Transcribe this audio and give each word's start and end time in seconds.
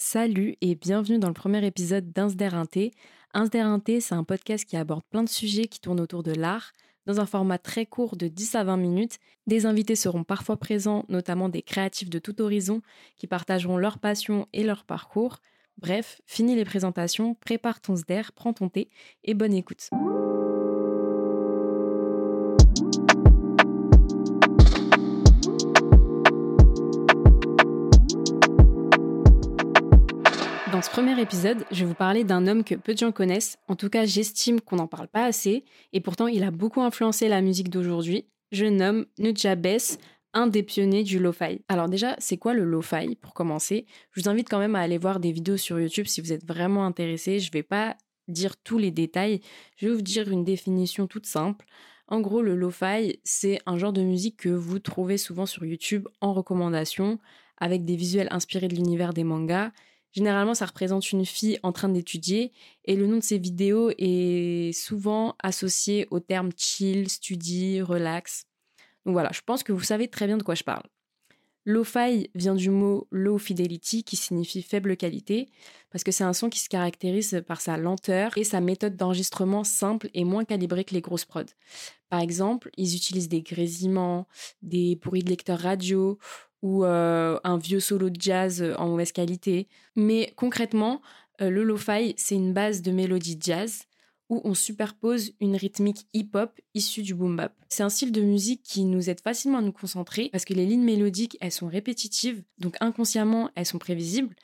Salut 0.00 0.54
et 0.60 0.76
bienvenue 0.76 1.18
dans 1.18 1.26
le 1.26 1.34
premier 1.34 1.66
épisode 1.66 2.12
d'Insder 2.12 2.54
Inté. 2.54 2.92
Insder 3.34 3.58
Inté, 3.58 4.00
c'est 4.00 4.14
un 4.14 4.22
podcast 4.22 4.64
qui 4.64 4.76
aborde 4.76 5.02
plein 5.10 5.24
de 5.24 5.28
sujets 5.28 5.66
qui 5.66 5.80
tournent 5.80 5.98
autour 6.00 6.22
de 6.22 6.32
l'art 6.32 6.72
dans 7.06 7.18
un 7.18 7.26
format 7.26 7.58
très 7.58 7.84
court 7.84 8.16
de 8.16 8.28
10 8.28 8.54
à 8.54 8.62
20 8.62 8.76
minutes. 8.76 9.18
Des 9.48 9.66
invités 9.66 9.96
seront 9.96 10.22
parfois 10.22 10.56
présents, 10.56 11.04
notamment 11.08 11.48
des 11.48 11.62
créatifs 11.62 12.10
de 12.10 12.20
tout 12.20 12.40
horizon 12.40 12.80
qui 13.16 13.26
partageront 13.26 13.76
leur 13.76 13.98
passion 13.98 14.46
et 14.52 14.62
leur 14.62 14.84
parcours. 14.84 15.38
Bref, 15.78 16.20
fini 16.26 16.54
les 16.54 16.64
présentations, 16.64 17.34
prépare 17.34 17.80
ton 17.80 17.96
SDER, 17.96 18.30
prends 18.36 18.52
ton 18.52 18.68
thé 18.68 18.90
et 19.24 19.34
bonne 19.34 19.52
écoute. 19.52 19.90
Dans 30.78 30.82
ce 30.82 30.90
premier 30.90 31.20
épisode, 31.20 31.64
je 31.72 31.80
vais 31.80 31.86
vous 31.86 31.94
parler 31.94 32.22
d'un 32.22 32.46
homme 32.46 32.62
que 32.62 32.76
peu 32.76 32.92
de 32.92 32.98
gens 32.98 33.10
connaissent, 33.10 33.58
en 33.66 33.74
tout 33.74 33.88
cas 33.88 34.04
j'estime 34.04 34.60
qu'on 34.60 34.76
n'en 34.76 34.86
parle 34.86 35.08
pas 35.08 35.24
assez, 35.24 35.64
et 35.92 36.00
pourtant 36.00 36.28
il 36.28 36.44
a 36.44 36.52
beaucoup 36.52 36.80
influencé 36.80 37.26
la 37.26 37.40
musique 37.40 37.68
d'aujourd'hui. 37.68 38.26
Je 38.52 38.64
nomme 38.64 39.06
Nujabes, 39.18 39.80
un 40.34 40.46
des 40.46 40.62
pionniers 40.62 41.02
du 41.02 41.18
lo-fi. 41.18 41.62
Alors 41.68 41.88
déjà, 41.88 42.14
c'est 42.20 42.36
quoi 42.36 42.54
le 42.54 42.62
lo-fi 42.62 43.16
pour 43.16 43.34
commencer? 43.34 43.86
Je 44.12 44.20
vous 44.20 44.28
invite 44.28 44.48
quand 44.48 44.60
même 44.60 44.76
à 44.76 44.80
aller 44.80 44.98
voir 44.98 45.18
des 45.18 45.32
vidéos 45.32 45.56
sur 45.56 45.80
YouTube 45.80 46.06
si 46.06 46.20
vous 46.20 46.32
êtes 46.32 46.46
vraiment 46.46 46.86
intéressé. 46.86 47.40
Je 47.40 47.48
ne 47.48 47.54
vais 47.54 47.64
pas 47.64 47.96
dire 48.28 48.56
tous 48.56 48.78
les 48.78 48.92
détails, 48.92 49.40
je 49.78 49.88
vais 49.88 49.94
vous 49.96 50.00
dire 50.00 50.30
une 50.30 50.44
définition 50.44 51.08
toute 51.08 51.26
simple. 51.26 51.66
En 52.06 52.20
gros, 52.20 52.40
le 52.40 52.54
lo-fi, 52.54 53.18
c'est 53.24 53.58
un 53.66 53.78
genre 53.78 53.92
de 53.92 54.02
musique 54.02 54.36
que 54.36 54.48
vous 54.48 54.78
trouvez 54.78 55.18
souvent 55.18 55.44
sur 55.44 55.64
YouTube 55.64 56.06
en 56.20 56.32
recommandation, 56.32 57.18
avec 57.56 57.84
des 57.84 57.96
visuels 57.96 58.28
inspirés 58.30 58.68
de 58.68 58.76
l'univers 58.76 59.12
des 59.12 59.24
mangas 59.24 59.72
Généralement, 60.12 60.54
ça 60.54 60.66
représente 60.66 61.12
une 61.12 61.26
fille 61.26 61.58
en 61.62 61.72
train 61.72 61.88
d'étudier 61.88 62.52
et 62.84 62.96
le 62.96 63.06
nom 63.06 63.16
de 63.16 63.22
ces 63.22 63.38
vidéos 63.38 63.90
est 63.98 64.72
souvent 64.72 65.36
associé 65.42 66.06
au 66.10 66.18
terme 66.18 66.50
chill, 66.56 67.08
study, 67.08 67.82
relax. 67.82 68.44
Donc 69.04 69.12
voilà, 69.12 69.30
je 69.32 69.40
pense 69.42 69.62
que 69.62 69.72
vous 69.72 69.82
savez 69.82 70.08
très 70.08 70.26
bien 70.26 70.38
de 70.38 70.42
quoi 70.42 70.54
je 70.54 70.64
parle. 70.64 70.82
Lo-fi 71.70 72.30
vient 72.34 72.54
du 72.54 72.70
mot 72.70 73.06
low 73.10 73.36
fidelity 73.36 74.02
qui 74.02 74.16
signifie 74.16 74.62
faible 74.62 74.96
qualité 74.96 75.50
parce 75.90 76.02
que 76.02 76.10
c'est 76.10 76.24
un 76.24 76.32
son 76.32 76.48
qui 76.48 76.60
se 76.60 76.68
caractérise 76.70 77.42
par 77.46 77.60
sa 77.60 77.76
lenteur 77.76 78.38
et 78.38 78.44
sa 78.44 78.62
méthode 78.62 78.96
d'enregistrement 78.96 79.64
simple 79.64 80.08
et 80.14 80.24
moins 80.24 80.46
calibrée 80.46 80.84
que 80.84 80.94
les 80.94 81.02
grosses 81.02 81.26
prods. 81.26 81.52
Par 82.08 82.20
exemple, 82.20 82.70
ils 82.78 82.96
utilisent 82.96 83.28
des 83.28 83.42
grésillements, 83.42 84.26
des 84.62 84.96
bruits 84.96 85.22
de 85.22 85.28
lecteur 85.28 85.58
radio 85.58 86.18
ou 86.62 86.84
euh, 86.84 87.38
un 87.44 87.58
vieux 87.58 87.80
solo 87.80 88.10
de 88.10 88.20
jazz 88.20 88.62
euh, 88.62 88.74
en 88.76 88.88
mauvaise 88.88 89.12
qualité. 89.12 89.68
Mais 89.96 90.32
concrètement, 90.36 91.00
euh, 91.40 91.50
le 91.50 91.62
lo-fi, 91.62 92.14
c'est 92.16 92.34
une 92.34 92.52
base 92.52 92.82
de 92.82 92.90
mélodie 92.90 93.38
jazz 93.40 93.84
où 94.28 94.42
on 94.44 94.54
superpose 94.54 95.32
une 95.40 95.56
rythmique 95.56 96.06
hip-hop 96.12 96.60
issue 96.74 97.02
du 97.02 97.14
boom 97.14 97.36
bap. 97.36 97.54
C'est 97.68 97.82
un 97.82 97.88
style 97.88 98.12
de 98.12 98.20
musique 98.20 98.62
qui 98.62 98.84
nous 98.84 99.08
aide 99.08 99.20
facilement 99.20 99.58
à 99.58 99.62
nous 99.62 99.72
concentrer 99.72 100.28
parce 100.30 100.44
que 100.44 100.52
les 100.52 100.66
lignes 100.66 100.84
mélodiques, 100.84 101.38
elles 101.40 101.52
sont 101.52 101.68
répétitives, 101.68 102.42
donc 102.58 102.76
inconsciemment, 102.80 103.50
elles 103.54 103.64
sont 103.64 103.78
prévisibles. 103.78 104.34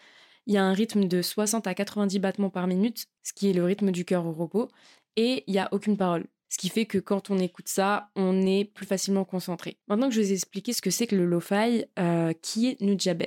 Il 0.46 0.54
y 0.54 0.56
a 0.56 0.64
un 0.64 0.72
rythme 0.72 1.06
de 1.06 1.20
60 1.20 1.66
à 1.66 1.74
90 1.74 2.18
battements 2.18 2.50
par 2.50 2.66
minute, 2.66 3.06
ce 3.22 3.32
qui 3.32 3.50
est 3.50 3.52
le 3.52 3.64
rythme 3.64 3.90
du 3.90 4.04
cœur 4.04 4.26
au 4.26 4.32
repos, 4.32 4.68
et 5.16 5.44
il 5.46 5.52
n'y 5.52 5.58
a 5.58 5.68
aucune 5.72 5.96
parole. 5.96 6.26
Ce 6.48 6.58
qui 6.58 6.68
fait 6.68 6.86
que 6.86 6.98
quand 6.98 7.30
on 7.30 7.38
écoute 7.38 7.68
ça, 7.68 8.10
on 8.14 8.46
est 8.46 8.64
plus 8.64 8.86
facilement 8.86 9.24
concentré. 9.24 9.76
Maintenant 9.88 10.08
que 10.08 10.14
je 10.14 10.20
vous 10.20 10.30
ai 10.30 10.34
expliqué 10.34 10.72
ce 10.72 10.82
que 10.82 10.90
c'est 10.90 11.06
que 11.06 11.16
le 11.16 11.24
lo-fi, 11.24 11.84
euh, 11.98 12.32
qui 12.40 12.68
est 12.68 12.80
Nujabes 12.80 13.24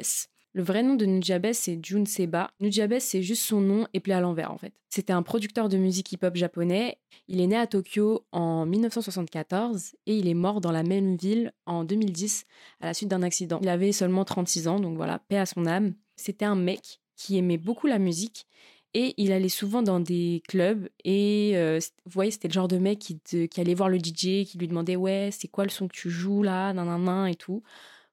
le 0.57 0.63
vrai 0.63 0.81
nom 0.81 0.95
de 0.95 1.05
Nujabes, 1.05 1.53
c'est 1.53 1.77
Jun 1.83 2.05
Seba. 2.05 2.49
Nujabes, 2.59 2.97
c'est 2.97 3.21
juste 3.21 3.43
son 3.43 3.61
nom 3.61 3.85
éplé 3.93 4.13
à 4.13 4.19
l'envers, 4.19 4.51
en 4.51 4.57
fait. 4.57 4.73
C'était 4.89 5.13
un 5.13 5.21
producteur 5.21 5.69
de 5.69 5.77
musique 5.77 6.11
hip-hop 6.11 6.35
japonais. 6.35 6.97
Il 7.27 7.39
est 7.39 7.45
né 7.45 7.55
à 7.55 7.67
Tokyo 7.67 8.25
en 8.31 8.65
1974 8.65 9.93
et 10.07 10.15
il 10.15 10.27
est 10.27 10.33
mort 10.33 10.59
dans 10.59 10.71
la 10.71 10.81
même 10.81 11.15
ville 11.15 11.53
en 11.67 11.83
2010 11.83 12.45
à 12.81 12.87
la 12.87 12.95
suite 12.95 13.09
d'un 13.09 13.21
accident. 13.21 13.59
Il 13.61 13.69
avait 13.69 13.91
seulement 13.91 14.25
36 14.25 14.67
ans, 14.67 14.79
donc 14.79 14.97
voilà, 14.97 15.19
paix 15.19 15.37
à 15.37 15.45
son 15.45 15.67
âme. 15.67 15.93
C'était 16.15 16.45
un 16.45 16.55
mec 16.55 17.01
qui 17.15 17.37
aimait 17.37 17.57
beaucoup 17.57 17.85
la 17.85 17.99
musique 17.99 18.47
et 18.93 19.13
il 19.17 19.31
allait 19.31 19.49
souvent 19.49 19.81
dans 19.81 19.99
des 19.99 20.41
clubs 20.47 20.89
et 21.03 21.51
euh, 21.55 21.79
vous 22.05 22.11
voyez, 22.11 22.31
c'était 22.31 22.47
le 22.47 22.53
genre 22.53 22.67
de 22.67 22.77
mec 22.77 22.99
qui, 22.99 23.49
allait 23.57 23.73
voir 23.73 23.89
le 23.89 23.97
DJ, 23.97 24.45
qui 24.45 24.57
lui 24.57 24.67
demandait 24.67 24.95
ouais, 24.95 25.29
c'est 25.31 25.47
quoi 25.47 25.63
le 25.63 25.69
son 25.69 25.87
que 25.87 25.95
tu 25.95 26.09
joues 26.09 26.43
là, 26.43 26.73
nan, 26.73 26.87
nan, 26.87 27.03
nan 27.03 27.27
et 27.27 27.35
tout. 27.35 27.63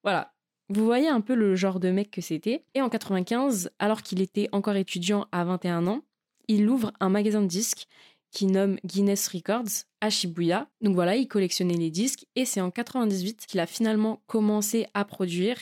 Voilà. 0.02 0.32
Vous 0.70 0.84
voyez 0.84 1.08
un 1.08 1.20
peu 1.20 1.34
le 1.34 1.56
genre 1.56 1.78
de 1.78 1.90
mec 1.90 2.10
que 2.10 2.22
c'était. 2.22 2.64
Et 2.74 2.80
en 2.80 2.88
95, 2.88 3.70
alors 3.78 4.02
qu'il 4.02 4.20
était 4.22 4.48
encore 4.52 4.76
étudiant 4.76 5.26
à 5.30 5.44
21 5.44 5.86
ans, 5.86 6.02
il 6.48 6.68
ouvre 6.68 6.92
un 7.00 7.10
magasin 7.10 7.42
de 7.42 7.46
disques 7.46 7.86
qui 8.30 8.46
nomme 8.46 8.78
Guinness 8.84 9.28
Records 9.28 9.84
à 10.00 10.10
Shibuya. 10.10 10.68
Donc 10.80 10.94
voilà, 10.94 11.16
il 11.16 11.28
collectionnait 11.28 11.76
les 11.76 11.91
disques 11.91 12.26
et 12.34 12.44
c'est 12.44 12.60
en 12.60 12.70
98 12.70 13.46
qu'il 13.46 13.60
a 13.60 13.66
finalement 13.66 14.22
commencé 14.26 14.86
à 14.92 15.04
produire. 15.04 15.56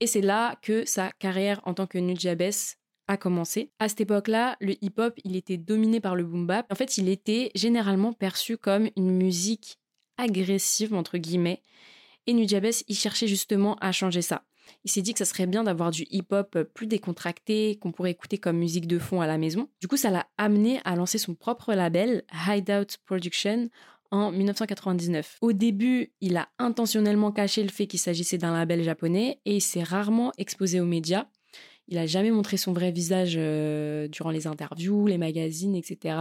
Et 0.00 0.06
c'est 0.06 0.20
là 0.20 0.56
que 0.62 0.84
sa 0.84 1.12
carrière 1.12 1.60
en 1.64 1.74
tant 1.74 1.86
que 1.86 1.98
Nujabes 1.98 2.50
a 3.08 3.16
commencé. 3.16 3.72
À 3.78 3.88
cette 3.88 4.02
époque-là, 4.02 4.56
le 4.60 4.74
hip-hop, 4.82 5.18
il 5.24 5.34
était 5.34 5.56
dominé 5.56 6.00
par 6.00 6.14
le 6.14 6.24
boom 6.24 6.46
bap. 6.46 6.70
En 6.70 6.74
fait, 6.74 6.98
il 6.98 7.08
était 7.08 7.50
généralement 7.54 8.12
perçu 8.12 8.56
comme 8.56 8.88
une 8.96 9.10
musique 9.10 9.78
agressive 10.18 10.94
entre 10.94 11.18
guillemets. 11.18 11.62
Et 12.26 12.34
Nujabes, 12.34 12.66
il 12.86 12.94
cherchait 12.94 13.26
justement 13.26 13.76
à 13.76 13.90
changer 13.90 14.22
ça. 14.22 14.44
Il 14.84 14.90
s'est 14.90 15.00
dit 15.00 15.12
que 15.12 15.18
ça 15.18 15.24
serait 15.24 15.46
bien 15.46 15.64
d'avoir 15.64 15.90
du 15.90 16.06
hip-hop 16.10 16.58
plus 16.74 16.86
décontracté, 16.86 17.78
qu'on 17.80 17.90
pourrait 17.90 18.10
écouter 18.10 18.36
comme 18.36 18.58
musique 18.58 18.86
de 18.86 18.98
fond 18.98 19.22
à 19.22 19.26
la 19.26 19.38
maison. 19.38 19.68
Du 19.80 19.88
coup, 19.88 19.96
ça 19.96 20.10
l'a 20.10 20.26
amené 20.36 20.80
à 20.84 20.94
lancer 20.94 21.16
son 21.16 21.34
propre 21.34 21.72
label, 21.72 22.24
Hideout 22.46 22.98
Production, 23.06 23.70
en 24.10 24.30
1999. 24.30 25.38
Au 25.40 25.52
début, 25.52 26.12
il 26.20 26.36
a 26.36 26.48
intentionnellement 26.58 27.32
caché 27.32 27.62
le 27.62 27.68
fait 27.68 27.86
qu'il 27.86 27.98
s'agissait 27.98 28.38
d'un 28.38 28.52
label 28.52 28.82
japonais 28.82 29.40
et 29.44 29.56
il 29.56 29.60
s'est 29.60 29.82
rarement 29.82 30.32
exposé 30.38 30.80
aux 30.80 30.86
médias. 30.86 31.26
Il 31.88 31.96
n'a 31.96 32.06
jamais 32.06 32.30
montré 32.30 32.56
son 32.56 32.72
vrai 32.72 32.90
visage 32.90 33.34
euh, 33.36 34.08
durant 34.08 34.30
les 34.30 34.46
interviews, 34.46 35.06
les 35.06 35.18
magazines, 35.18 35.74
etc. 35.74 36.16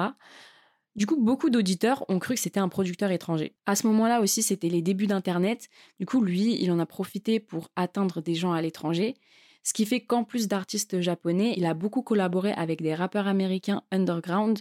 Du 0.95 1.05
coup, 1.05 1.15
beaucoup 1.15 1.49
d'auditeurs 1.49 2.05
ont 2.09 2.17
cru 2.17 2.33
que 2.33 2.39
c'était 2.39 2.59
un 2.59 2.69
producteur 2.69 3.11
étranger. 3.11 3.53
À 3.67 3.75
ce 3.75 3.85
moment-là 3.87 4.19
aussi, 4.19 4.41
c'était 4.41 4.69
les 4.69 4.81
débuts 4.81 5.05
d'Internet. 5.05 5.69
Du 5.99 6.07
coup, 6.07 6.21
lui, 6.21 6.57
il 6.59 6.71
en 6.71 6.79
a 6.79 6.87
profité 6.87 7.39
pour 7.39 7.69
atteindre 7.75 8.21
des 8.21 8.33
gens 8.33 8.53
à 8.53 8.61
l'étranger. 8.61 9.15
Ce 9.63 9.73
qui 9.73 9.85
fait 9.85 9.99
qu'en 9.99 10.23
plus 10.23 10.47
d'artistes 10.47 11.01
japonais, 11.01 11.53
il 11.57 11.65
a 11.65 11.73
beaucoup 11.73 12.01
collaboré 12.01 12.51
avec 12.53 12.81
des 12.81 12.95
rappeurs 12.95 13.27
américains 13.27 13.83
underground 13.91 14.59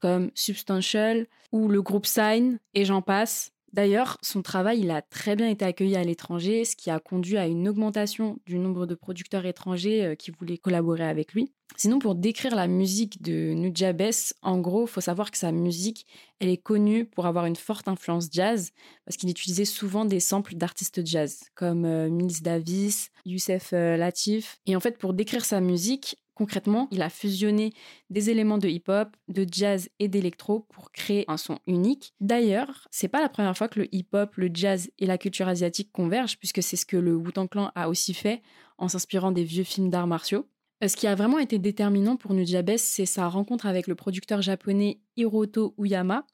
comme 0.00 0.30
Substantial 0.34 1.26
ou 1.52 1.68
le 1.68 1.80
groupe 1.82 2.06
Sign 2.06 2.58
et 2.74 2.84
j'en 2.84 3.00
passe. 3.00 3.52
D'ailleurs, 3.72 4.18
son 4.22 4.42
travail 4.42 4.80
il 4.80 4.90
a 4.90 5.02
très 5.02 5.36
bien 5.36 5.48
été 5.48 5.64
accueilli 5.64 5.96
à 5.96 6.04
l'étranger, 6.04 6.64
ce 6.64 6.76
qui 6.76 6.90
a 6.90 6.98
conduit 6.98 7.36
à 7.36 7.46
une 7.46 7.68
augmentation 7.68 8.38
du 8.46 8.58
nombre 8.58 8.86
de 8.86 8.94
producteurs 8.94 9.46
étrangers 9.46 10.04
euh, 10.04 10.14
qui 10.14 10.30
voulaient 10.30 10.58
collaborer 10.58 11.04
avec 11.04 11.32
lui. 11.32 11.52
Sinon, 11.76 11.98
pour 11.98 12.14
décrire 12.14 12.54
la 12.54 12.66
musique 12.66 13.22
de 13.22 13.52
Nujabes, 13.52 14.12
en 14.42 14.58
gros, 14.58 14.86
faut 14.86 15.00
savoir 15.00 15.30
que 15.30 15.38
sa 15.38 15.52
musique, 15.52 16.06
elle 16.40 16.48
est 16.48 16.56
connue 16.56 17.04
pour 17.06 17.26
avoir 17.26 17.46
une 17.46 17.56
forte 17.56 17.86
influence 17.86 18.28
jazz, 18.30 18.70
parce 19.04 19.16
qu'il 19.16 19.30
utilisait 19.30 19.64
souvent 19.64 20.04
des 20.04 20.20
samples 20.20 20.56
d'artistes 20.56 21.06
jazz, 21.06 21.40
comme 21.54 21.84
euh, 21.84 22.10
Miles 22.10 22.42
Davis, 22.42 23.10
Youssef 23.24 23.70
euh, 23.72 23.96
Latif. 23.96 24.58
Et 24.66 24.74
en 24.74 24.80
fait, 24.80 24.98
pour 24.98 25.14
décrire 25.14 25.44
sa 25.44 25.60
musique, 25.60 26.16
Concrètement, 26.40 26.88
il 26.90 27.02
a 27.02 27.10
fusionné 27.10 27.74
des 28.08 28.30
éléments 28.30 28.56
de 28.56 28.66
hip-hop, 28.66 29.14
de 29.28 29.44
jazz 29.52 29.90
et 29.98 30.08
d'électro 30.08 30.60
pour 30.70 30.90
créer 30.90 31.26
un 31.28 31.36
son 31.36 31.58
unique. 31.66 32.14
D'ailleurs, 32.18 32.88
c'est 32.90 33.08
pas 33.08 33.20
la 33.20 33.28
première 33.28 33.54
fois 33.54 33.68
que 33.68 33.80
le 33.80 33.94
hip-hop, 33.94 34.34
le 34.36 34.48
jazz 34.50 34.90
et 34.98 35.04
la 35.04 35.18
culture 35.18 35.48
asiatique 35.48 35.92
convergent, 35.92 36.38
puisque 36.38 36.62
c'est 36.62 36.76
ce 36.76 36.86
que 36.86 36.96
le 36.96 37.14
Wu-Tang 37.14 37.46
Clan 37.46 37.72
a 37.74 37.90
aussi 37.90 38.14
fait 38.14 38.40
en 38.78 38.88
s'inspirant 38.88 39.32
des 39.32 39.44
vieux 39.44 39.64
films 39.64 39.90
d'arts 39.90 40.06
martiaux. 40.06 40.46
Euh, 40.82 40.88
ce 40.88 40.96
qui 40.96 41.06
a 41.06 41.14
vraiment 41.14 41.38
été 41.38 41.58
déterminant 41.58 42.16
pour 42.16 42.32
Nujabes, 42.32 42.78
c'est 42.78 43.04
sa 43.04 43.28
rencontre 43.28 43.66
avec 43.66 43.86
le 43.86 43.94
producteur 43.94 44.40
japonais 44.40 44.98
Hiroto 45.18 45.74
Uyama. 45.76 46.26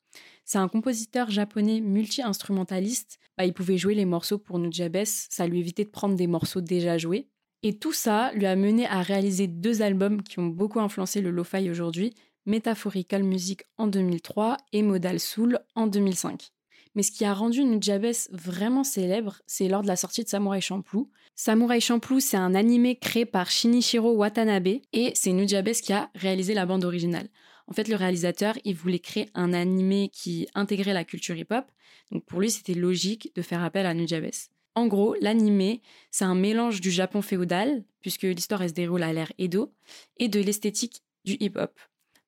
C'est 0.44 0.58
un 0.58 0.68
compositeur 0.68 1.30
japonais 1.30 1.80
multi-instrumentaliste. 1.80 3.18
Bah, 3.36 3.44
il 3.44 3.52
pouvait 3.52 3.76
jouer 3.76 3.96
les 3.96 4.04
morceaux 4.04 4.38
pour 4.38 4.60
Nujabes, 4.60 5.02
ça 5.04 5.48
lui 5.48 5.58
évitait 5.58 5.84
de 5.84 5.90
prendre 5.90 6.14
des 6.14 6.28
morceaux 6.28 6.60
déjà 6.60 6.96
joués. 6.96 7.28
Et 7.68 7.76
tout 7.80 7.92
ça 7.92 8.30
lui 8.34 8.46
a 8.46 8.54
mené 8.54 8.86
à 8.86 9.02
réaliser 9.02 9.48
deux 9.48 9.82
albums 9.82 10.22
qui 10.22 10.38
ont 10.38 10.46
beaucoup 10.46 10.78
influencé 10.78 11.20
le 11.20 11.32
lo-fi 11.32 11.68
aujourd'hui, 11.68 12.14
Metaphorical 12.44 13.24
Music 13.24 13.64
en 13.76 13.88
2003 13.88 14.56
et 14.72 14.82
Modal 14.84 15.18
Soul 15.18 15.58
en 15.74 15.88
2005. 15.88 16.52
Mais 16.94 17.02
ce 17.02 17.10
qui 17.10 17.24
a 17.24 17.34
rendu 17.34 17.64
Nujabes 17.64 18.14
vraiment 18.30 18.84
célèbre, 18.84 19.42
c'est 19.48 19.66
lors 19.66 19.82
de 19.82 19.88
la 19.88 19.96
sortie 19.96 20.22
de 20.22 20.28
Samurai 20.28 20.60
Champloo. 20.60 21.10
Samurai 21.34 21.80
Champloo, 21.80 22.20
c'est 22.20 22.36
un 22.36 22.54
animé 22.54 23.00
créé 23.00 23.26
par 23.26 23.50
Shinichiro 23.50 24.12
Watanabe 24.12 24.78
et 24.92 25.10
c'est 25.16 25.32
Nujabes 25.32 25.72
qui 25.72 25.92
a 25.92 26.08
réalisé 26.14 26.54
la 26.54 26.66
bande 26.66 26.84
originale. 26.84 27.28
En 27.66 27.72
fait, 27.72 27.88
le 27.88 27.96
réalisateur, 27.96 28.54
il 28.64 28.76
voulait 28.76 29.00
créer 29.00 29.28
un 29.34 29.52
animé 29.52 30.08
qui 30.12 30.46
intégrait 30.54 30.94
la 30.94 31.02
culture 31.02 31.36
hip-hop. 31.36 31.64
Donc 32.12 32.24
pour 32.26 32.40
lui, 32.40 32.52
c'était 32.52 32.74
logique 32.74 33.34
de 33.34 33.42
faire 33.42 33.64
appel 33.64 33.86
à 33.86 33.94
Nujabes. 33.94 34.30
En 34.76 34.86
gros, 34.86 35.16
l'anime, 35.20 35.78
c'est 36.10 36.24
un 36.24 36.34
mélange 36.34 36.80
du 36.80 36.90
Japon 36.90 37.22
féodal, 37.22 37.82
puisque 38.00 38.22
l'histoire 38.22 38.62
se 38.62 38.72
déroule 38.74 39.02
à 39.02 39.12
l'ère 39.12 39.32
Edo, 39.38 39.72
et 40.18 40.28
de 40.28 40.38
l'esthétique 40.38 41.02
du 41.24 41.36
hip-hop. 41.40 41.76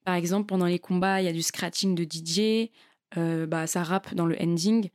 Par 0.05 0.15
exemple, 0.15 0.47
pendant 0.47 0.67
les 0.67 0.81
combats, 0.81 1.21
il 1.21 1.27
y 1.27 1.29
a 1.29 1.33
du 1.33 1.43
scratching 1.43 1.95
de 1.95 2.05
DJ, 2.05 2.71
euh, 3.17 3.47
bah, 3.47 3.67
ça 3.67 3.85
rappe 3.85 4.15
dans 4.15 4.27
le 4.27 4.37
ending. 4.43 4.89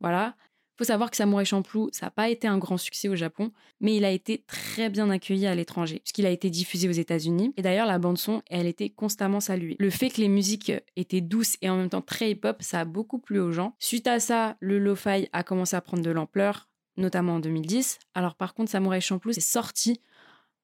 Voilà 0.00 0.36
faut 0.80 0.84
savoir 0.84 1.10
que 1.10 1.16
Samurai 1.18 1.44
Champloo, 1.44 1.90
ça 1.92 2.06
n'a 2.06 2.10
pas 2.10 2.30
été 2.30 2.48
un 2.48 2.56
grand 2.56 2.78
succès 2.78 3.06
au 3.10 3.14
Japon, 3.14 3.52
mais 3.80 3.96
il 3.96 4.04
a 4.06 4.10
été 4.10 4.44
très 4.46 4.88
bien 4.88 5.10
accueilli 5.10 5.46
à 5.46 5.54
l'étranger, 5.54 5.98
puisqu'il 5.98 6.24
a 6.24 6.30
été 6.30 6.48
diffusé 6.48 6.88
aux 6.88 6.92
États-Unis. 6.92 7.52
Et 7.58 7.62
d'ailleurs, 7.62 7.86
la 7.86 7.98
bande-son, 7.98 8.40
elle 8.48 8.66
était 8.66 8.88
constamment 8.88 9.40
saluée. 9.40 9.76
Le 9.78 9.90
fait 9.90 10.08
que 10.08 10.22
les 10.22 10.28
musiques 10.30 10.72
étaient 10.96 11.20
douces 11.20 11.58
et 11.60 11.68
en 11.68 11.76
même 11.76 11.90
temps 11.90 12.00
très 12.00 12.30
hip-hop, 12.30 12.56
ça 12.60 12.80
a 12.80 12.84
beaucoup 12.86 13.18
plu 13.18 13.38
aux 13.38 13.52
gens. 13.52 13.74
Suite 13.78 14.06
à 14.06 14.20
ça, 14.20 14.56
le 14.60 14.78
lo-fi 14.78 15.28
a 15.34 15.42
commencé 15.42 15.76
à 15.76 15.82
prendre 15.82 16.02
de 16.02 16.10
l'ampleur, 16.10 16.69
notamment 16.96 17.34
en 17.34 17.40
2010. 17.40 17.98
Alors 18.14 18.34
par 18.34 18.54
contre, 18.54 18.70
Samurai 18.70 19.00
Champloo 19.00 19.32
c'est 19.32 19.40
sorti 19.40 20.00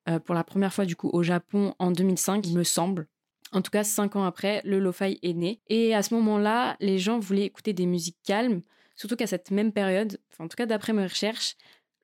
euh, 0.08 0.18
pour 0.18 0.34
la 0.34 0.44
première 0.44 0.72
fois 0.72 0.84
du 0.84 0.96
coup 0.96 1.10
au 1.12 1.22
Japon 1.22 1.74
en 1.78 1.90
2005, 1.90 2.46
il 2.46 2.56
me 2.56 2.64
semble. 2.64 3.06
En 3.52 3.62
tout 3.62 3.70
cas, 3.70 3.84
cinq 3.84 4.16
ans 4.16 4.24
après, 4.24 4.60
le 4.64 4.80
lo-fi 4.80 5.20
est 5.22 5.32
né. 5.32 5.60
Et 5.68 5.94
à 5.94 6.02
ce 6.02 6.12
moment-là, 6.14 6.76
les 6.80 6.98
gens 6.98 7.20
voulaient 7.20 7.44
écouter 7.44 7.72
des 7.72 7.86
musiques 7.86 8.18
calmes, 8.24 8.62
Surtout 8.96 9.16
qu'à 9.16 9.26
cette 9.26 9.50
même 9.50 9.72
période, 9.72 10.18
en 10.38 10.48
tout 10.48 10.56
cas 10.56 10.66
d'après 10.66 10.94
mes 10.94 11.04
recherches, 11.04 11.54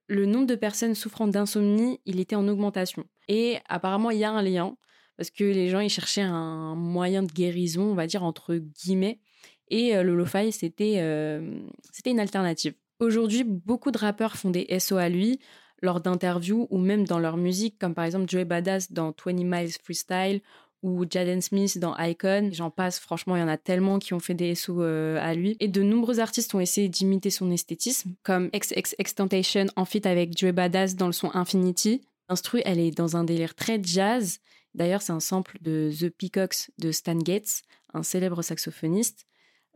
le 0.08 0.26
nombre 0.26 0.46
de 0.46 0.54
personnes 0.54 0.94
souffrant 0.94 1.26
d'insomnie, 1.26 2.00
il 2.04 2.20
était 2.20 2.36
en 2.36 2.46
augmentation. 2.48 3.04
Et 3.28 3.58
apparemment, 3.68 4.10
il 4.10 4.18
y 4.18 4.24
a 4.24 4.30
un 4.30 4.42
lien, 4.42 4.76
parce 5.16 5.30
que 5.30 5.44
les 5.44 5.70
gens, 5.70 5.80
ils 5.80 5.88
cherchaient 5.88 6.20
un 6.20 6.74
moyen 6.74 7.22
de 7.22 7.32
guérison, 7.32 7.84
on 7.84 7.94
va 7.94 8.06
dire, 8.06 8.22
entre 8.22 8.56
guillemets. 8.56 9.20
Et 9.68 9.96
euh, 9.96 10.02
le 10.02 10.14
lo-fi, 10.14 10.52
c'était 10.52 10.96
euh, 10.98 11.58
c'était 11.92 12.10
une 12.10 12.20
alternative. 12.20 12.74
Aujourd'hui, 13.02 13.42
beaucoup 13.42 13.90
de 13.90 13.98
rappeurs 13.98 14.36
font 14.36 14.50
des 14.50 14.78
SO 14.78 14.96
à 14.96 15.08
lui 15.08 15.40
lors 15.82 16.00
d'interviews 16.00 16.68
ou 16.70 16.78
même 16.78 17.04
dans 17.04 17.18
leur 17.18 17.36
musique, 17.36 17.76
comme 17.80 17.94
par 17.94 18.04
exemple 18.04 18.30
Joey 18.30 18.44
Badass 18.44 18.92
dans 18.92 19.12
20 19.26 19.42
Miles 19.42 19.72
Freestyle 19.82 20.40
ou 20.84 21.04
Jaden 21.10 21.40
Smith 21.40 21.78
dans 21.80 21.96
Icon. 21.98 22.50
J'en 22.52 22.70
passe, 22.70 23.00
franchement, 23.00 23.34
il 23.34 23.40
y 23.40 23.42
en 23.42 23.48
a 23.48 23.56
tellement 23.56 23.98
qui 23.98 24.14
ont 24.14 24.20
fait 24.20 24.34
des 24.34 24.54
SO 24.54 24.82
euh, 24.82 25.18
à 25.20 25.34
lui. 25.34 25.56
Et 25.58 25.66
de 25.66 25.82
nombreux 25.82 26.20
artistes 26.20 26.54
ont 26.54 26.60
essayé 26.60 26.88
d'imiter 26.88 27.30
son 27.30 27.50
esthétisme, 27.50 28.14
comme 28.22 28.50
XXXTentacion 28.50 29.66
en 29.74 29.84
feat 29.84 30.06
avec 30.06 30.38
Joey 30.38 30.52
Badass 30.52 30.94
dans 30.94 31.06
le 31.06 31.12
son 31.12 31.34
Infinity. 31.34 32.02
L'instru, 32.28 32.62
elle 32.64 32.78
est 32.78 32.92
dans 32.92 33.16
un 33.16 33.24
délire 33.24 33.56
très 33.56 33.80
jazz. 33.82 34.38
D'ailleurs, 34.74 35.02
c'est 35.02 35.12
un 35.12 35.18
sample 35.18 35.58
de 35.60 35.90
The 35.90 36.08
Peacocks 36.08 36.70
de 36.78 36.92
Stan 36.92 37.18
Gates, 37.18 37.62
un 37.94 38.04
célèbre 38.04 38.42
saxophoniste. 38.42 39.26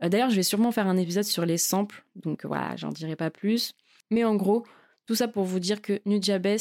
Euh, 0.03 0.09
d'ailleurs, 0.09 0.29
je 0.29 0.35
vais 0.35 0.43
sûrement 0.43 0.71
faire 0.71 0.87
un 0.87 0.97
épisode 0.97 1.23
sur 1.23 1.45
les 1.45 1.57
samples, 1.57 2.05
donc 2.15 2.45
voilà, 2.45 2.75
j'en 2.75 2.89
dirai 2.89 3.15
pas 3.15 3.29
plus. 3.29 3.73
Mais 4.11 4.23
en 4.23 4.35
gros, 4.35 4.65
tout 5.05 5.15
ça 5.15 5.27
pour 5.27 5.43
vous 5.43 5.59
dire 5.59 5.81
que 5.81 6.01
Nujabes, 6.05 6.57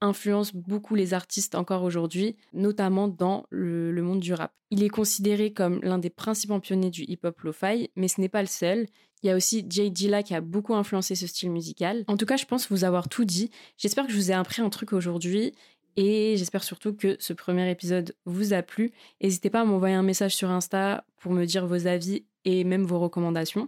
influence 0.00 0.54
beaucoup 0.54 0.94
les 0.94 1.14
artistes 1.14 1.54
encore 1.54 1.82
aujourd'hui, 1.82 2.36
notamment 2.52 3.08
dans 3.08 3.44
le, 3.50 3.92
monde 4.02 4.20
du 4.20 4.32
rap. 4.32 4.52
Il 4.70 4.82
est 4.82 4.88
considéré 4.88 5.52
comme 5.52 5.80
l'un 5.82 5.98
des 5.98 6.10
principaux 6.10 6.58
pionniers 6.58 6.90
du 6.90 7.02
hip-hop 7.02 7.38
lo-fi, 7.42 7.90
mais 7.96 8.08
ce 8.08 8.20
n'est 8.20 8.28
pas 8.28 8.40
le 8.40 8.48
seul. 8.48 8.86
Il 9.22 9.26
y 9.26 9.30
a 9.30 9.36
aussi 9.36 9.66
Jay 9.68 9.90
Dilla 9.90 10.22
qui 10.22 10.34
a 10.34 10.40
beaucoup 10.40 10.74
influencé 10.74 11.14
ce 11.14 11.26
style 11.26 11.50
musical. 11.50 12.04
En 12.06 12.16
tout 12.16 12.24
cas, 12.24 12.36
je 12.36 12.46
pense 12.46 12.70
vous 12.70 12.84
avoir 12.84 13.08
tout 13.08 13.26
dit. 13.26 13.50
J'espère 13.76 14.06
que 14.06 14.12
je 14.12 14.16
vous 14.16 14.30
ai 14.30 14.34
appris 14.34 14.62
un 14.62 14.70
truc 14.70 14.94
aujourd'hui 14.94 15.52
et 15.96 16.36
j'espère 16.38 16.64
surtout 16.64 16.94
que 16.94 17.16
ce 17.18 17.34
premier 17.34 17.70
épisode 17.70 18.14
vous 18.24 18.54
a 18.54 18.62
plu. 18.62 18.92
N'hésitez 19.20 19.50
pas 19.50 19.60
à 19.60 19.64
m'envoyer 19.64 19.94
un 19.94 20.02
message 20.02 20.34
sur 20.34 20.48
Insta 20.48 21.04
pour 21.18 21.32
me 21.32 21.44
dire 21.44 21.66
vos 21.66 21.86
avis 21.86 22.24
et 22.44 22.64
même 22.64 22.84
vos 22.84 22.98
recommandations. 22.98 23.66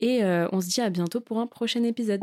Et 0.00 0.22
euh, 0.22 0.48
on 0.52 0.60
se 0.60 0.68
dit 0.68 0.80
à 0.80 0.90
bientôt 0.90 1.20
pour 1.20 1.38
un 1.40 1.46
prochain 1.46 1.82
épisode. 1.82 2.20